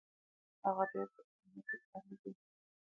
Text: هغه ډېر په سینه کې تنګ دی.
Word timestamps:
هغه 0.65 0.83
ډېر 0.91 1.07
په 1.13 1.21
سینه 1.29 1.61
کې 1.67 1.77
تنګ 1.91 2.09
دی. 2.21 2.31